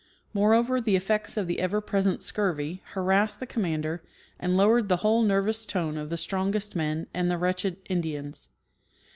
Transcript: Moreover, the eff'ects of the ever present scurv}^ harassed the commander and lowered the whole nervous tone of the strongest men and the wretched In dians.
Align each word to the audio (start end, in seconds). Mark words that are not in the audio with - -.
Moreover, 0.33 0.81
the 0.81 0.95
eff'ects 0.95 1.37
of 1.37 1.45
the 1.45 1.59
ever 1.59 1.79
present 1.79 2.21
scurv}^ 2.21 2.81
harassed 2.95 3.39
the 3.39 3.45
commander 3.45 4.01
and 4.39 4.57
lowered 4.57 4.89
the 4.89 4.97
whole 5.05 5.21
nervous 5.21 5.63
tone 5.63 5.95
of 5.95 6.09
the 6.09 6.17
strongest 6.17 6.75
men 6.75 7.05
and 7.13 7.29
the 7.29 7.37
wretched 7.37 7.77
In 7.85 8.01
dians. 8.01 8.47